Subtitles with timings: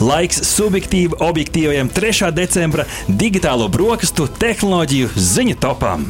[0.00, 2.30] Laiks subjektīvi objektīvajam 3.
[2.32, 6.06] decembra digitālo brokastu tehnoloģiju ziņu topam.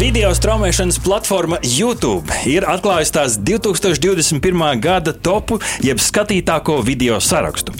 [0.00, 4.68] Video straumēšanas platforma YouTube ir atklājusi tās 2021.
[4.84, 7.72] gada topu, jeb skatītāko video sarakstu.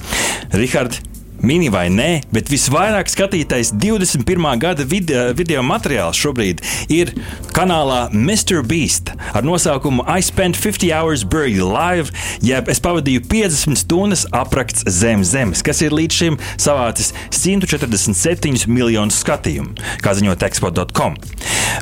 [0.57, 1.05] Rihards,
[1.41, 4.45] Mini vai nē, bet visvairāk skatītais 21.
[4.61, 6.61] gada video, video materiāls šobrīd
[6.93, 7.15] ir
[7.57, 8.61] kanālā Mr.
[8.61, 12.13] Beast ar nosaukumu I spent 50 hours buried alive,
[12.45, 19.23] jeb es pavadīju 50 stundas apraksts zem zemes, kas ir līdz šim savācis 147 miljonus
[19.25, 19.73] skatījumu,
[20.05, 21.17] kā ziņo Texpo.com.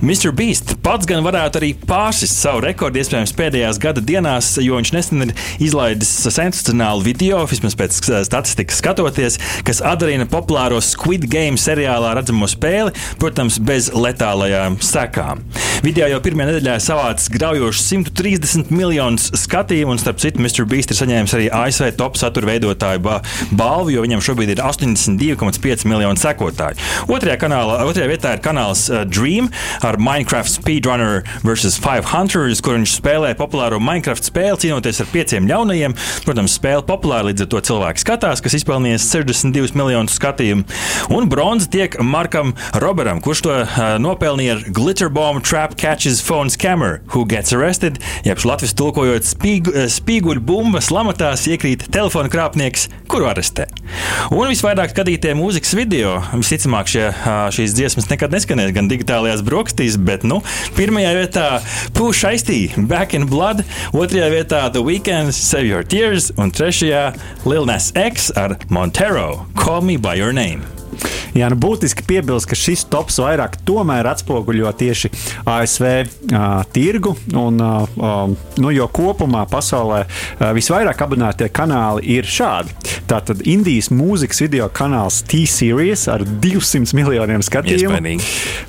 [0.02, 0.32] Mr.
[0.34, 5.26] Beast pats gan varētu arī pārsist savu rekordu, iespējams, pēdējās gada dienās, jo viņš nesen
[5.26, 12.48] ir izlaidis sensacionālu video, vismaz pēc statistikas skatoties, kas atdarina populāro Squid Game seriālā redzamo
[12.50, 15.42] spēli, protams, bez letālajām sekām.
[15.84, 20.66] Video jau pirmajā nedēļā savācis graujošus 130 miljonus skatījumu, un starp citu, Mr.
[20.68, 23.02] Beast ir saņēmis arī ASV top satura veidotāju
[23.58, 26.82] balvu, jo viņam šobrīd ir 82,5 miljoni sekotāju.
[27.06, 29.50] Otrajā, kanālā, otrajā vietā ir kanāls uh, Dream
[29.84, 31.78] ar Minecraft Speedrunner vs.
[31.82, 35.96] 5 Hunters, kur viņš spēlē populāro Minecraft spēli, cīnoties ar pieciem ļaunajiem.
[36.26, 40.66] Protams, spēle populāra, līdz ar to cilvēki skatās, kas izpelnījis 62 miljonus skatījumu.
[41.14, 46.52] Un bronza tiek Markam Roberam, kurš to uh, nopelnīja ar Glitter Bomb Trap Catches Phone
[46.54, 53.30] Scammer, Who Gets Arrested, jeb latvijas tulkojot spīgu, spīguļu bumbas lamatās iekrīt telefona krāpnieks, kuru
[53.30, 53.68] arestē.
[54.34, 57.04] Un visvairāk skatītie mūzikas video, visticamāk, šie,
[57.56, 60.40] šīs dziesmas nekad neskanēs gan digitālajās brokastīs, bet nu,
[60.78, 61.46] pirmajā vietā
[61.96, 67.10] Push Aistī, Back in Blood, otrajā vietā The Weeknd, Save Your Tears un trešajā
[67.48, 70.77] Lil Nas X ar Montero, Call Me By Your Name.
[71.36, 75.10] Jā, nu būtiski piebilst, ka šis tops vairāk tomēr atspoguļo tieši
[75.48, 77.14] ASV uh, tirgu.
[77.36, 82.74] Un, uh, nu, jo kopumā pasaulē uh, visvairāk abonētie kanāli ir šādi.
[83.08, 88.18] Tātad Indijas mūzikas video kanāls T-Series ar 200 miljoniem skatījumu.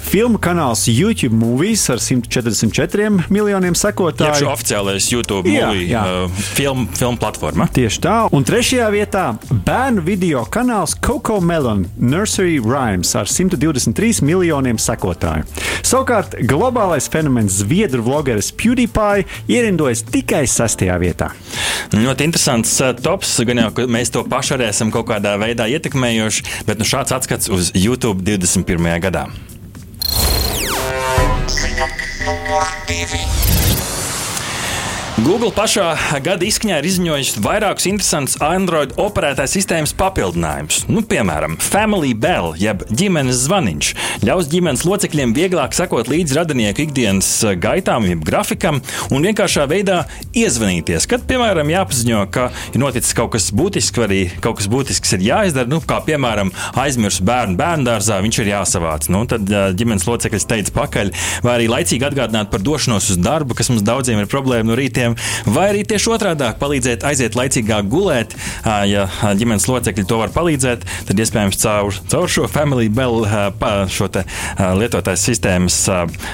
[0.09, 4.31] Filmu kanāls YouTube Movies ar 144 miljoniem sekotāju.
[4.31, 6.05] Tas ir oficiālais YouTube jā, movie, jā.
[6.05, 7.67] Uh, film, film platforma.
[7.73, 8.15] Tieši tā.
[8.35, 11.85] Un trešajā vietā bērnu video kanāls Coco Melon
[12.19, 15.45] Nursery Rhymes ar 123 miljoniem sekotāju.
[15.87, 21.31] Savukārt globālais fenomens Zviedru vlogeris PewDiePie ierindojas tikai sastajā vietā.
[21.95, 26.65] Ļoti interesants uh, tops, gan jau mēs to paši arī esam kaut kādā veidā ietekmējuši,
[26.67, 28.91] bet nu, šāds atskats uz YouTube 21.
[29.07, 29.29] gadā.
[32.89, 33.38] Divi.
[35.19, 40.85] Google pašā gada izskaņā ir izziņojis vairākus interesantus Android operētājas sistēmas papildinājumus.
[40.87, 43.89] Nu, piemēram, Family Bell, jeb ģimenes zvaniņš,
[44.23, 47.27] ļaus ģimenes locekļiem vieglāk sekot līdzi radinieku ikdienas
[47.59, 48.79] gaitām, jeb grafikam,
[49.11, 49.97] un vienkāršā veidā
[50.31, 51.09] iezvanīties.
[51.11, 55.27] Kad, piemēram, jāpaziņo, ka ir noticis kaut kas būtisks, vai arī kaut kas būtisks ir
[55.27, 59.11] jāizdara, nu, kā piemēram aizmirst bērnu bērnu dārzā, viņš ir jāsavāc.
[59.11, 61.13] Nu, tad ģimenes loceklis teica pakaļ,
[61.43, 65.08] vai arī laicīgi atgādināt par došanos uz darbu, kas mums daudziem ir problēma no rītiem
[65.09, 68.35] cilvēkiem, vai arī tieši otrādi palīdzēt aiziet laicīgāk gulēt.
[68.65, 73.25] Ja ģimenes locekļi to var palīdzēt, tad iespējams caur, caur šo Family Bell
[73.89, 75.77] šo lietotājs sistēmas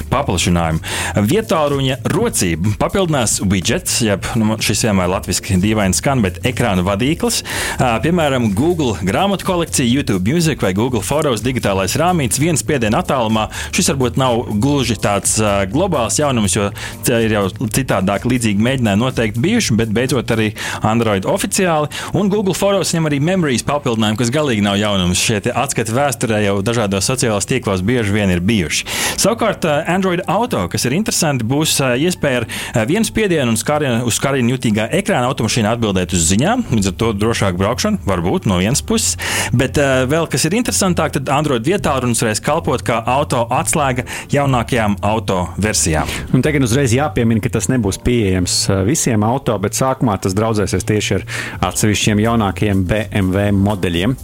[0.10, 0.80] paplašinājumu.
[1.26, 7.44] Vietāluņa rocība papildinās widgets, jeb nu, šis vienmēr latviešu dīvaini skan, bet ekrāna vadīklis.
[7.80, 13.48] Piemēram, Google grāmatu kolekcija, YouTube Music vai Google Photos digitālais rāmītis viens spiediena attālumā.
[13.76, 15.38] Šis varbūt nav gluži tāds
[15.72, 16.70] globāls jaunums, jo
[17.12, 20.52] ir jau citādāk līdzīgi mēģināja noteikti bijuši, bet beidzot arī
[20.86, 21.92] Android oficiāli.
[22.18, 25.22] Un Google Photos ņem arī memorijas papildinājumu, kas galīgi nav jaunums.
[25.22, 28.86] Šie atskati vēsturē jau dažādos sociālajos tīklos bieži vien ir bijuši.
[29.22, 33.60] Savukārt eh, Android Auto, kas ir interesanti, būs eh, iespēja ar eh, vienu spiedienu un
[33.60, 38.50] skārienu, uz skārienu jutīgā ekrāna automašīnā atbildēt uz ziņām, līdz ar to drošāk braukšana, varbūt
[38.50, 39.16] no vienas puses.
[39.56, 45.00] Bet vēl kas ir interesantāk, tad Android vietā runas varēs kalpot kā auto atslēga jaunākajām
[45.06, 46.10] auto versijām.
[46.36, 50.86] Un tagad uzreiz jāpiemina, ka tas nebūs pieejams pieejams visiem auto, bet sākumā tas draudzēsies
[50.86, 51.26] tieši ar
[51.70, 54.16] atsevišķiem jaunākiem BMW modeļiem.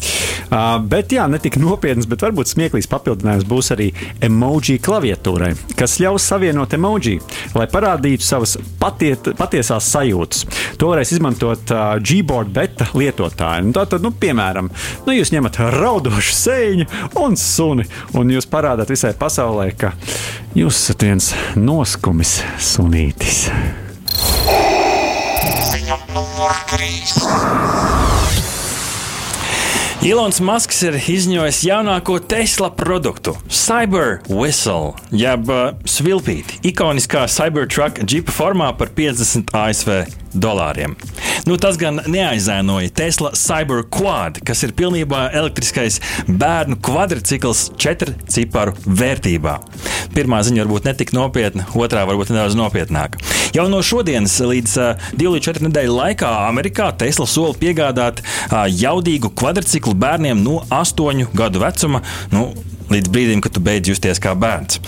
[0.88, 3.92] Bet jā, ne tik nopietns, bet varbūt smieklīgs papildinājums būs arī
[4.22, 7.20] emoji klaviatūrai, kas ļaus savienot emoji,
[7.56, 10.46] lai parādītu savas patiet, patiesās sajūtas.
[10.78, 13.68] To varēs izmantot uh, Gboard beta lietotāji.
[13.68, 14.70] Nu, Tātad, nu, piemēram,
[15.08, 16.90] nu, jūs ņemat raudošu sēņu
[17.22, 17.88] un suni,
[18.20, 19.96] un jūs parādāt visai pasaulē, ka
[20.58, 23.48] jūs esat viens noskumis sunītis.
[26.14, 26.82] Numur 3.
[30.02, 38.36] Ilons Masks ir izņojis jaunāko Tesla produktu- Cyber Whistle, jeb uh, svilpīti, ikoniskā Cybertruck džipa
[38.36, 40.96] formā par 50 ASV dolāriem.
[41.48, 48.76] Nu, tas gan neaizēnoja Tesla Cyber Quad, kas ir pilnībā elektriskais bērnu kvadrcikls četru ciparu
[48.86, 49.58] vērtībā.
[50.16, 53.22] Pirmā ziņa varbūt netik nopietna, otrā varbūt nedaudz nopietnāka.
[53.56, 59.32] Jau no šodienas līdz uh, 2 līdz 4 nedēļu laikā Amerikā Tesla sola piegādāt jaudīgu
[59.38, 62.04] kvadrciklu bērniem no 8 gadu vecuma.
[62.32, 62.52] Nu,
[62.94, 64.80] līdz brīdim, kad tu beidz justies kā bērns.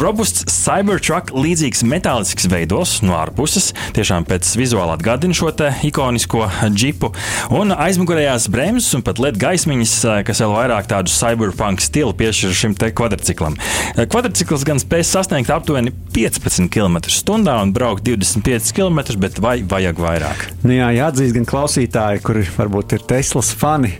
[0.00, 5.52] Robusts Cybertruck līdzīgs metālisks veidos no ārpuses, tiešām pēc vizuāla atgādina šo
[5.86, 7.12] ikonisko džipu,
[7.54, 9.94] un aizmugurējās bremzes un pat LED gaismiņas,
[10.26, 13.56] kas vēl vairāk tādu cyberpunk stilu piešķir šim te kvadrciklam.
[14.00, 20.46] Kvadrcikls gan spēj sasniegt aptuveni 15 km/h un braukt 25 km, bet vai vajag vairāk?
[20.62, 23.96] Nu jā, jāatzīst gan klausītāji, kuri varbūt ir Teslas fani,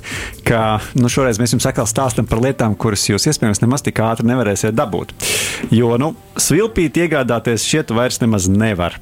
[0.47, 4.29] ka nu, šoreiz mēs jums atkal stāstām par lietām, kuras jūs iespējams nemaz tik ātri
[4.31, 5.11] nevarēsiet dabūt.
[5.75, 8.95] Jo nu, svilpīt iegādāties šķiet vairs nemaz nevar.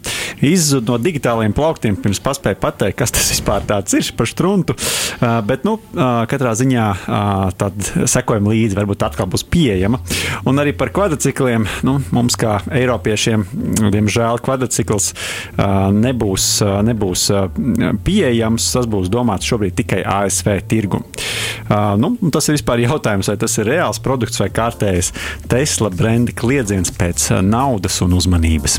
[0.44, 4.76] Izzud no digitālajiem plauktiem, pirms paspēja pateikt, kas tas vispār ir par struntu.
[5.18, 7.74] Uh, bet, nu, uh, katrā ziņā uh, tad
[8.10, 10.00] sekojam līdzi, varbūt atkal būs pieejama.
[10.48, 13.44] Un arī par kvadrcikliem, nu, mums kā Eiropiešiem,
[13.94, 17.48] diemžēl, kvadrcikls uh, nebūs, uh, nebūs uh,
[18.06, 18.70] pieejams.
[18.78, 21.02] Tas būs domāts šobrīd tikai ASV tirgu.
[21.68, 25.12] Uh, nu, tas ir vispār jautājums, vai tas ir reāls produkts vai kārtējs
[25.50, 28.78] Tesla brenda kliedziens pēc naudas un uzmanības.